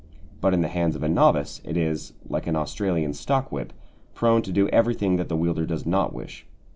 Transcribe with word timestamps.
But 0.41 0.55
in 0.55 0.61
the 0.61 0.67
hands 0.67 0.95
of 0.95 1.03
a 1.03 1.07
novice 1.07 1.61
it 1.63 1.77
is, 1.77 2.13
like 2.27 2.45
the 2.45 2.55
Australian 2.55 3.13
stock 3.13 3.51
whip, 3.51 3.71
prone 4.15 4.41
to 4.41 4.51
do 4.51 4.67
everything 4.69 5.17
that 5.17 5.29
the 5.29 5.37
wielder 5.37 5.67
does 5.67 5.85
not 5.85 6.11
wish. 6.11 6.43